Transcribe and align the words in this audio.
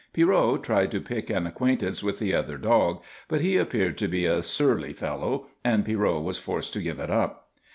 Pierrot 0.13 0.63
tried 0.63 0.89
to 0.89 0.99
pick 0.99 1.29
an 1.29 1.45
acquaintance 1.45 2.01
with 2.01 2.17
the 2.17 2.33
other 2.33 2.57
dog, 2.57 3.03
but 3.27 3.39
he 3.41 3.55
appeared 3.55 3.99
to 3.99 4.07
be 4.07 4.25
a 4.25 4.41
surly 4.41 4.93
fellow, 4.93 5.45
and 5.63 5.85
Pierrot 5.85 6.23
was 6.23 6.39
forced 6.39 6.73
to 6.73 6.81
give 6.81 6.99
it 6.99 7.11
up. 7.11 7.49